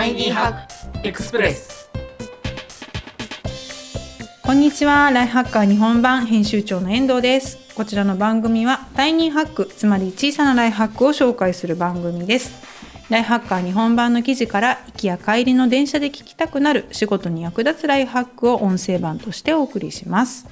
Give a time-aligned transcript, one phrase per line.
[0.00, 1.90] タイニーハックエクスプレス
[4.42, 5.10] こんにちは。
[5.10, 7.58] ライフハッカー日本版編集長の遠藤です。
[7.74, 12.62] こちらの番組はタイニーハックつまり小さなライフハックを紹介する番組です。
[13.10, 20.48] ライフハッカー日本版の記事から行きや帰りの電車で聞きたくなる仕事に役立つライフハックを音声版としてお送りします。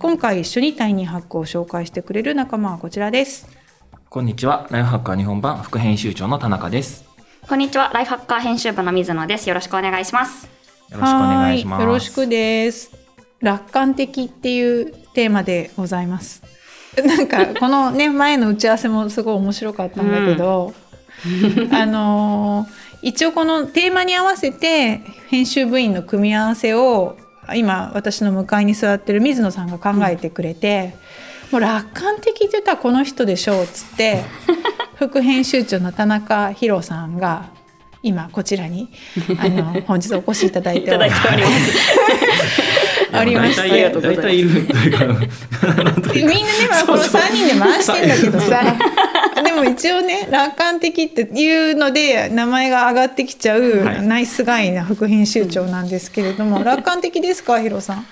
[0.00, 3.48] 今回一緒にタイニーハックを紹介してくれる仲間はこちらです。
[4.10, 4.66] こんにちは。
[4.72, 7.07] ライフハッカー日本版副編集長の田中です
[7.48, 7.90] こんにちは。
[7.94, 9.48] ライフハッカー編集部の水野です。
[9.48, 10.50] よろしくお願いします。
[10.90, 11.80] よろしくお願いします。
[11.80, 12.92] よろしくです。
[13.40, 16.42] 楽観的っていうテーマでございます。
[17.02, 20.74] なんかこのね前の打ち合わせもすごい面白かったんだけど、
[21.26, 22.66] うん、あの
[23.00, 27.16] 一応このテーマに合わせて編集部員の組み合わせを
[27.54, 30.98] 今私の向かいに座ってる水野さんが考えてくれて、うん、
[31.50, 34.24] もう楽観的って言ったらこの人でしょうっつって
[34.96, 37.50] 副編集長の田中宏さんが
[38.02, 38.88] 今こちらに
[39.38, 41.28] あの 本日お越しいただいております。
[43.12, 43.62] あ りました。
[43.62, 48.62] 大体いるというかみんなね、まあ、この3人で回してんだけどさ
[49.42, 58.06] でも一応ね楽観的っていうので名前が上がってきちゃう、はい、ナイスガイな副編集長なんですけれども、楽観的ですかヒロさん？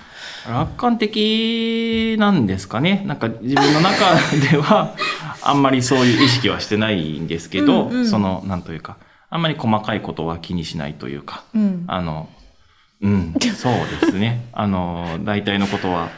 [0.47, 3.03] 楽観的なんですかね。
[3.05, 4.15] なんか自分の中
[4.51, 4.95] では
[5.43, 8.97] あんまりそういう意識はしてないんですけど、うんうん、そのなんというか
[9.29, 12.29] あんまり細かいことは気にしないというか、うん、あの
[13.01, 14.47] うん、そうですね。
[14.53, 16.09] あの、大体のことは、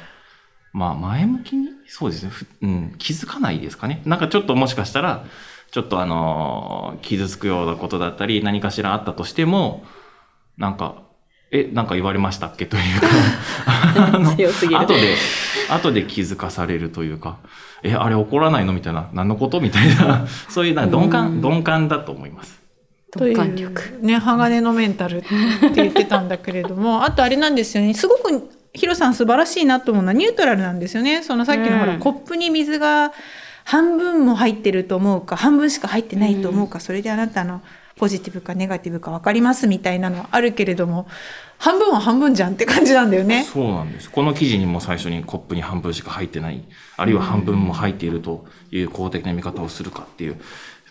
[0.72, 4.02] まあ、前向きに、そうですね、うん、気づかないですかね。
[4.06, 5.26] なんかちょっともしかしたら、
[5.72, 9.84] ちょっとあの、傷つくようなことだったり、何かしらあったとしても、
[10.58, 10.96] なんか、
[11.52, 12.66] え、なんか言われましたっけ？
[12.66, 13.08] というか。
[14.14, 14.38] あの、後
[14.94, 15.16] で、
[15.70, 17.38] 後で気づかされるというか、
[17.84, 18.74] え、あれ怒らないの？
[18.74, 19.60] みたいな、何のこと？
[19.60, 22.60] みたいな、 そういうな鈍感、鈍感だと思います。
[23.16, 24.00] 鈍感力。
[24.02, 25.28] ね鋼のメンタルって
[25.74, 27.94] 言ってたんだけれども あとあれなんですよね。
[27.96, 31.24] すごくヒロさん素晴らしいなと思うのはニュートラルなんですよね。
[31.24, 33.12] そのさっきのほら、うん、コップに水が
[33.66, 37.62] 半分も入ってると思うか半分しか入ってないと思うか、うん、それであなたの
[38.00, 41.08] ポジティブかネガティブか分かりますみたいなのはあるけれども
[41.60, 43.44] 半分は半分じゃんって感じなんだよね。
[43.44, 44.10] そうなんです。
[44.10, 46.64] この記事にも最初にコップに半分しか入ってない、
[46.96, 50.38] あるいは半分も入っているという公的な見方をするかっていう、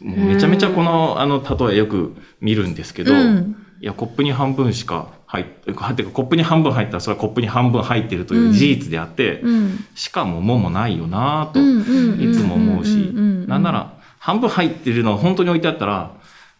[0.01, 13.11] もうめちゃめちゃこの、あの、例えよく見るんですけど、うん、いや、コップに半分しか入って、コップに半分入ったら、それはコップに半分入ってるという事実であって、うん、しかもももないよなと、いつも思うし、
[13.47, 16.13] なんなら、半分入ってるの本当に置いてあったら、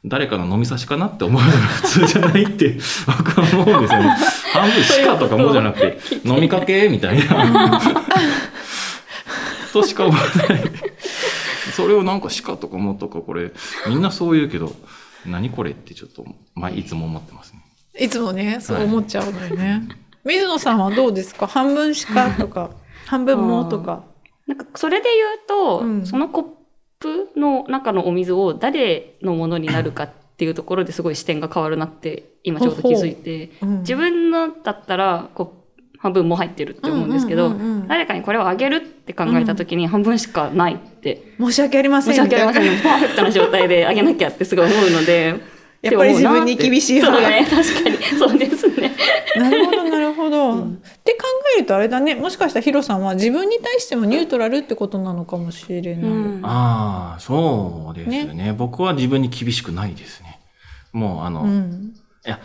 [0.05, 2.77] 誰かの飲み差しかなって思うのが普通じゃないって
[3.07, 4.09] 僕は思うんですよね。
[4.53, 7.81] 半分しかとかもじゃなくて、飲みかけみたいな。
[9.73, 10.63] としか思わない。
[11.75, 13.53] それをなんか鹿とかもとかこれ、
[13.89, 14.75] みんなそう言うけど、
[15.27, 17.63] 何これってちょっと、まあ、いつも思ってますね。
[17.99, 19.71] いつもね、そう思っちゃうのよね。
[19.71, 19.83] はい、
[20.25, 21.47] 水野さんはどうですか？
[21.47, 22.71] 半分鹿とか、
[23.07, 24.05] 半分もとか。
[24.47, 26.45] なんか、それで言うと、うん、そのコッ
[27.01, 35.65] プの中のお水を誰のものになるかっていうところですごい視点が変わるなって今ちょうど気づいて、うん、自分のだったらこ
[35.99, 37.53] 半分も入ってるって思うんですけど、
[37.89, 41.35] 誰かにこれをあげるって考えた時に半分しかないって。
[41.41, 42.15] 申し訳ありません。
[42.15, 42.83] 申し訳ありません。
[42.83, 45.59] パーフェクトな状態であげなきゃってすごい思うので。
[45.81, 47.97] やっぱり自分に厳しい方がね、確かに。
[48.19, 48.97] そうですね。
[49.37, 49.88] なるほど、
[50.19, 50.53] ほど。
[50.53, 51.25] うん、って考
[51.57, 55.95] えるとあれだね、もしかしたらヒロさんは自分に対してもニュートラルってことなのかもしれない。
[55.95, 60.39] うん、ああ、そうですね、ね、僕は自分に厳しくないですね。
[60.93, 61.95] もうあの、うん。
[62.27, 62.41] いや、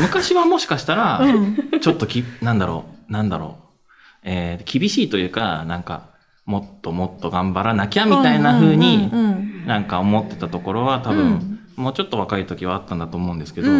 [0.00, 1.20] 昔はもしかしたら、
[1.80, 3.88] ちょっとき、なんだろう、なんだろう、
[4.22, 6.10] えー、厳しいというか、なんか、
[6.46, 9.10] もっともっと頑張らなきゃみたいな風に、
[9.66, 13.70] なんか思ってたところは多分、もうちょっと若い時はあったんだと思うんですけど、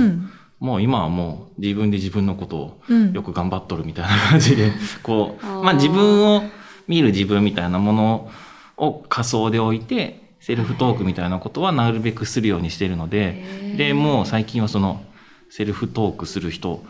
[0.61, 2.81] もう今はもう自分で自分のことを
[3.13, 6.43] よく頑張っとるみたいな感じで、 こう、まあ自分を
[6.89, 8.31] 見る自分みたいなもの
[8.77, 15.03] を仮想で置いて、セルフトークみたいなことはなるべくするようにしてるので、で、もう最近はその、
[15.51, 16.85] セルフトークする人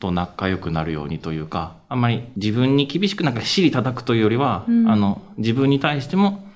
[0.00, 6.46] と仲良くなるようにというか、あんまり自分に厳しくなんか尻叩くというよりは、うん、あの、自分に対しても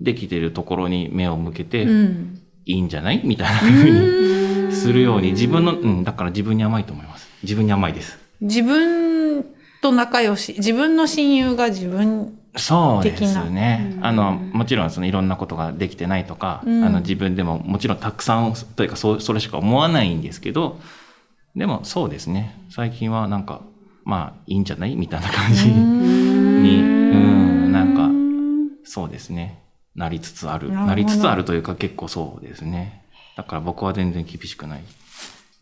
[0.00, 3.20] できているところに目を向けて、うん、いいんじゃない？
[3.24, 4.45] みたいなふうに
[4.76, 7.28] するように、自分の、うん、だから自分に甘いと思います。
[7.42, 8.18] 自分に甘いです。
[8.40, 9.44] 自分
[9.82, 13.98] と仲良し、自分の親友が自分そうですね。
[14.00, 20.80] あの、もちろんそのいろんなことができてないとか、うん、あの自分でももちろんたくさんというかそそれしか思わないんですけど、
[21.54, 22.58] でもそうですね。
[22.70, 23.60] 最近はなんか、
[24.04, 28.10] まあいいんじゃないみたいな感じに、うん、なんか、
[28.84, 29.62] そうですね。
[29.94, 30.70] なりつつある。
[30.70, 33.02] なりつつあるというか結構そうですね。
[33.36, 34.82] だから僕は全然厳しくない。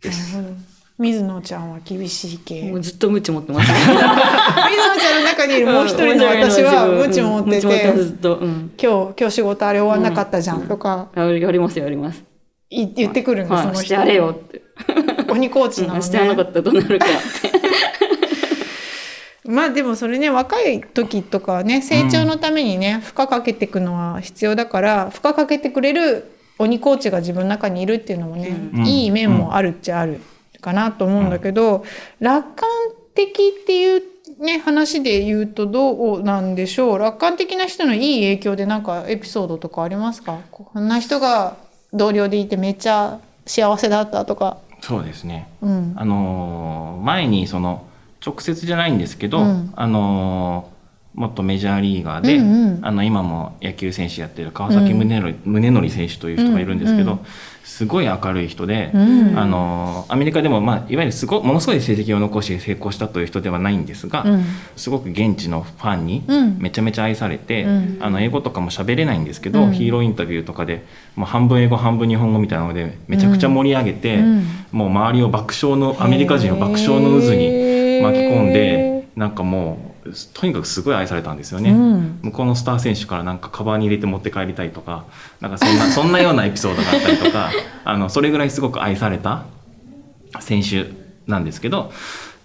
[0.00, 0.38] です。
[0.96, 2.70] 水野ちゃんは厳しい系。
[2.70, 3.66] もうずっとムチ持ってます。
[3.74, 11.08] 水野ちゃんの中にいるもう一人の私は ムチ持ってて、うん、今日今日仕事あれ終わんなかったじゃんとか。
[11.16, 12.22] やりますやります。
[12.70, 14.62] い言ってくるんです、はい、してやれよって。
[15.28, 16.02] 鬼コーチなのね。
[16.02, 17.54] してやらなかったらどうなるかって。
[19.46, 30.20] まあでもそれね若い時とかね成長のためにね、負荷かけていくのは必要だから負荷かけてくれる鬼コーチが自分の中にいるっていうのもね、うん、いい面もあるっちゃある
[30.60, 31.82] かなと思うんだけど、うん、
[32.20, 32.68] 楽観
[33.14, 33.30] 的
[33.60, 34.02] っていう
[34.38, 36.98] ね話で言うとどうなんでしょう？
[36.98, 40.38] 楽観的な人のいい影響でなんかエピソードとかありますか？
[40.50, 41.56] こんな人が
[41.92, 44.58] 同僚でいてめっちゃ幸せだったとか。
[44.80, 47.86] そうですね、うん、あの前にその
[48.24, 50.70] 直接じゃないんですけど、うん、あの
[51.14, 57.26] もっとメジャーリーガーで、うんうん、あの今も野球選手やってる川崎宗則,、うん、選手という人がいるんですけど、うんうん、
[57.62, 64.44] すごい明るい人で、うん、あのアメリカでも、まあ、いわゆるすごものすごい成績を残し成功したという人ではないんですが、うん、
[64.74, 66.24] すごく現地のファンに
[66.58, 67.64] めちゃめちゃ愛されて、
[68.00, 70.84] あの英語とかも喋れないんですけど、ヒーローインタビューとかで
[71.14, 74.18] もう半分英語半分日本語みたいなのでめちゃくちゃ盛り上げて、
[74.72, 79.93] もう周りを爆笑のアメリカ人を爆笑の渦に巻き込んでなんかもう。
[80.34, 85.04] とにかくすごい愛されたんですよね、うん、向こうのスター選手からなんかカバンに入れて持って帰りたいとか
[85.40, 87.50] なんかそんな そんなようなエピソードがあったりとか
[87.84, 89.44] あのそれぐらいすごく愛された
[90.40, 90.90] 選手
[91.26, 91.92] なんですけど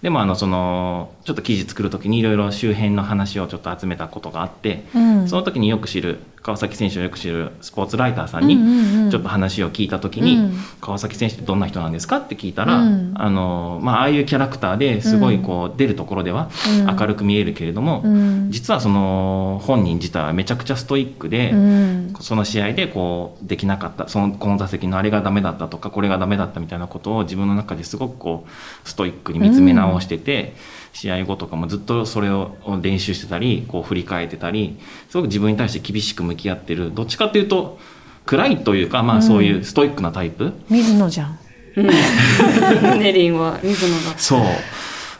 [0.02, 10.50] でもあのそのちょっと記事作る時にいろいろ周辺の話をちょっと集めたことがあって、うん、その時によく知る川崎選手をよく知るスポーツライターさんにちょっと話を聞いた時に、
[10.80, 16.50] 川崎選手ってどんな人なんですかって聞いたら、うん、あのまあ、ああいうキャラクターですごいこう出るところでは
[16.98, 30.54] 明るく見えるけれども、うん、実はその本人自体はめちゃくちゃストイックで、うん、その試合でこうできなかったそのこの打席のあれがダメだったとかこれがダメだったみたいなことを自分の中ですごくこうストイックに見つめ直してて。
[30.92, 34.78] 試合後とかもずっとそれを練習してたりこう振り返ってたり
[35.08, 36.94] すごく自分に対して厳しく向き合ってる。
[36.94, 37.78] どっちかっていうと
[38.26, 41.38] 暗いというか、まあ、そういうストイックなタイプ、うん、水野じゃん、
[42.98, 44.18] ネリンは水野だ。
[44.18, 44.40] そう。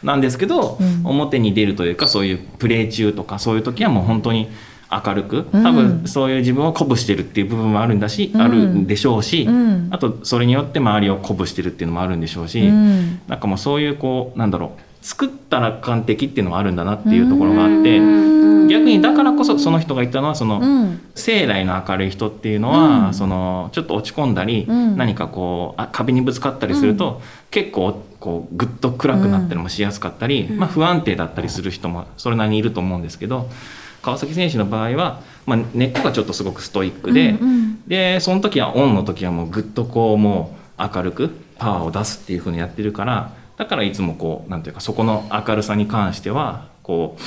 [0.02, 4.48] なんですけど、うん、表に出るというかそういうプレー中とかそういう時はもう本当に
[4.90, 17.98] 明るく多分そういう自分を鼓舞してるっていう部分もあるんだし、うん、あるんでしょうし、うん、あとそれによって周りを鼓舞してるっていうのもあるんでしょうし、うん、なんかもうそういうこうなんだろう作ったら完璧っていうのもあるんだなっていうところがあって
[18.70, 27.20] 逆にだからこそその人が言ったのはその、生来の明るい人っていうのは、そのちょっと落ち込んだり、何かこうあ壁にぶつかったりすると、
[27.50, 33.48] 結構こうぐっと暗くなったりもしやすかったり、まあ、不安定だったりする人もそれなりにいると思うんですけど
[34.02, 37.34] 川崎選手の場合は、まあ、根っこがちょっとすごくストイックで、
[37.86, 43.39] でその時はオンの時はもうぐっとこうもう明るくパワーを出すっていうふうにやってるから。
[43.60, 47.22] だからいつもこうなんていうかそこの明るさに関してはこう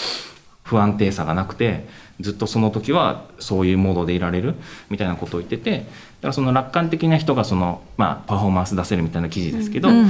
[0.63, 1.85] 不安定さがなくて
[2.21, 4.55] ずっとその時はそういうモードでいられる
[4.89, 5.87] みたいなことを言っててだか
[6.23, 10.09] らその楽観的な人がその、まあ、パフォーマンス出せるみたいな記事ですけど、うんうん、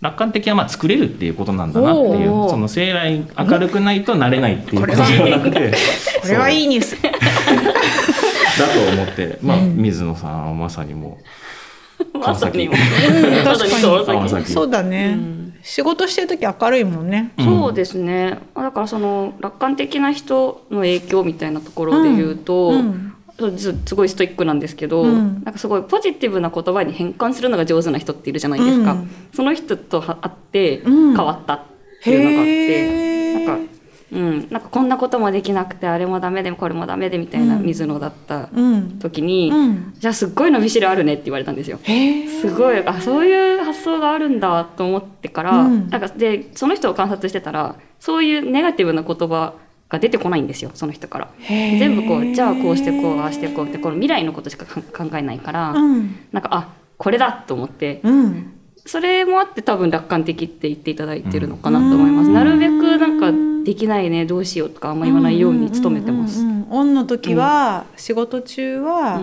[0.00, 5.72] 楽観的はまあ作れるっていうことなんだなっていうその生来明るくないとなれないっていうことじゃなくて
[6.22, 6.96] これはいいニュース。
[7.02, 7.10] だ
[8.68, 11.18] と思って、 まあ、水野さんはまさにも
[12.14, 12.76] う川崎、ま、
[14.46, 17.32] そうだね、うん仕事してる時明るいもんね。
[17.40, 18.38] そうですね。
[18.54, 23.12] だからその楽観的な人の影響みたいなところで言うと、うん。
[23.38, 28.92] うん、すごいストイックなんですけど、うん、なんかすごいポジティブな言葉に変換するのが上手な人っているじゃないですか。
[28.92, 31.62] うん、その人と会って変わったっ
[32.02, 33.72] ていうのがあって、なんか
[34.12, 38.48] うん、なんかこんなこともできなくてあれもダメでこれもダメでみたいな水野だった
[39.00, 39.58] 時に、うん。
[39.58, 41.80] うん、じゃあすっごい伸びしろあるねって言われたんですよ。
[42.40, 42.78] すごい。
[42.86, 49.54] あそういう発想があるんだと思ってから、うん、なんかでその人を観察してたらそういうネガティブな言葉
[49.88, 51.30] が出てこないんですよその人から。
[51.38, 58.52] 全部こうじゃあこうしてこうああしてこうってこの未来のことしか考えないから、うん、なんかあこれだと思って、うん、
[58.84, 62.30] それもあって多分楽観的って言っていただいてるのかなと思います。
[62.30, 63.32] なるべくなんか
[63.64, 66.40] できないねどうしようとかあんま言わないように努めてます。
[66.70, 69.20] オンの時は、仕事中は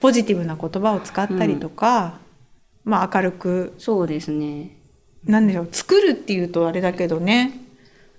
[0.00, 2.18] ポジティブな言葉を使ったりとか、
[2.84, 3.74] まあ明るく。
[3.78, 4.76] そうですね。
[5.24, 5.68] なんでしょう。
[5.70, 7.52] 作るっていうとあれだけどね、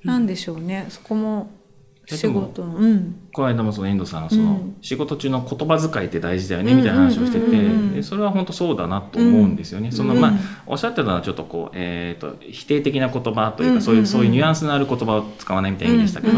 [0.04, 0.86] なんでしょうね。
[0.90, 1.52] そこも
[2.16, 9.92] 仕事の、うん、この間もその遠藤さんその、仕事中の言葉遣いって大事だよねみたいな話をしててそれは本当そうだなと思うんですよね。
[9.92, 10.32] そのまあ
[10.66, 16.34] おっしゃってたのはちょっとこう、えーと、否定的な言葉というか、そういうそういうニュアンスのある言葉を使わないみたいな意味でしたけど、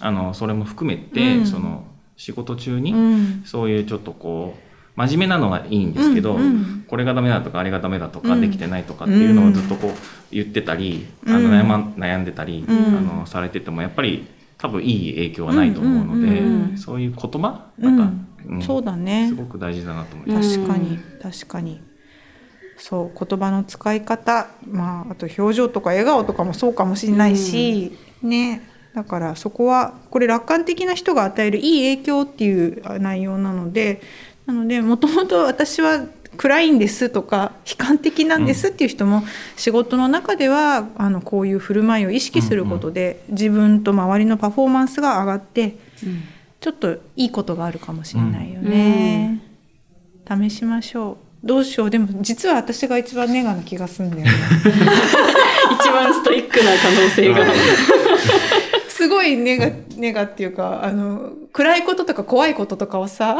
[0.00, 1.84] あのそれも含めて、その
[2.16, 2.94] 仕事中に、
[3.44, 4.63] そういうちょっとこう
[4.96, 9.92] 真面目なのはいいんですけど、うんうん、これがダメだとかあれがダメだとか、できてないとかっていうのをずっとこう
[10.30, 17.66] 言ってたり、あの悩,、ま、悩んでたり、あのされててもやっぱり多分いい影響はないと思うので、そういう言葉？
[17.78, 18.12] なんか、
[18.46, 19.28] うん、そうだね。
[19.28, 20.58] すごく大事だなと思います。
[20.58, 20.98] 確かに。
[21.20, 21.80] 確かに。
[22.76, 28.68] そう言葉の使い方、まあ、あと表情とか笑顔とかもそうかもしれないし、ね。
[28.94, 34.00] だからそこはこれ楽観的な人が与えるいい影響っていう内容なので
[34.46, 39.22] なのでもともと私は暗いんですとか悲観的なんですっていう人も
[39.56, 45.76] 仕事の中ではあのこういう振る舞いを意識することで自分と周りのパフォーマンスが上がって
[46.60, 49.40] ちょっといいことがあるかもしれないよね。
[50.26, 51.46] 試しましょう。
[51.46, 54.30] どうしようでも実は私が一番ネガな気がすんだよね。
[55.78, 57.44] 一番ストイックな可能性が。
[58.88, 63.36] すごいネガネガっていうかあの暗いこととか怖いこととかをさ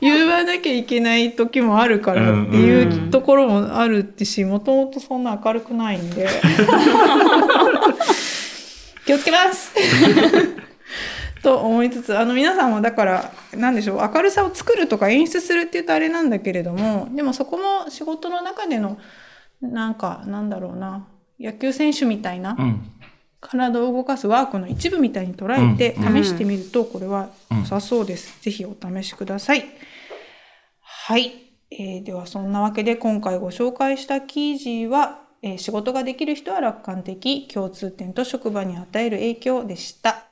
[0.00, 6.28] 言わなきゃいけない時もあるからっていうところもあるってしもともとそんな明るくないんで。
[9.06, 9.72] 気をつけます。
[11.42, 18.98] と思いつつあの皆さんもだから何でしょう明るさを作るとか演出するって言うとあれなんだけれどもでもそこも仕事の中での
[19.62, 21.06] なんかなんだろうな
[21.40, 22.92] 野球選手みたいな、うん。
[23.40, 28.38] 体を動かすワークの一部みたいに捉えて試してみるとこれは良さそうです。
[28.42, 29.64] ぜひお試しください。
[31.10, 31.32] はい、
[31.72, 40.28] えー、ではそんなわけで今回ご紹介した記事は、えー、仕事ができる人は楽観的共通点と職場に与える影響でした。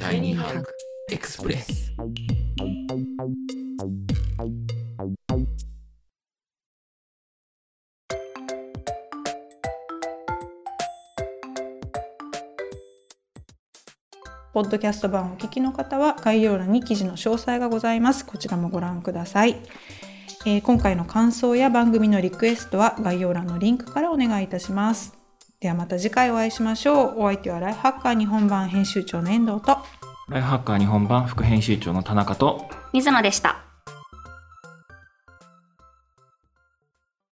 [0.00, 0.64] 第2波
[1.10, 1.92] エクスプレス
[14.52, 18.24] ポッドキャスト版をお聞きの方は概要欄に記事の詳細がございます。
[18.24, 19.56] こちらもご覧ください。
[20.46, 25.18] えー、今回の感想や番組のリクエストは概要欄のリンクからお願いいたします。
[25.60, 27.14] ではまた次回お会いしましょう。
[27.18, 29.78] お相手はライフハッカー日本版編集長の遠藤と
[30.28, 33.67] ライフハッカー日本版副編集長の田中と水野でした。